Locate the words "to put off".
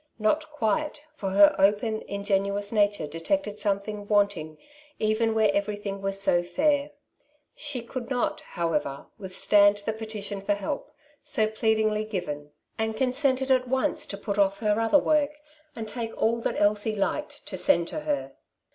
14.07-14.57